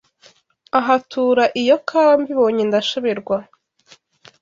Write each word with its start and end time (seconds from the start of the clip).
Ahatura 0.79 1.43
iyo 1.61 1.77
kawa 1.87 2.13
Mbibonye 2.21 2.63
ndashoberwa 2.69 3.37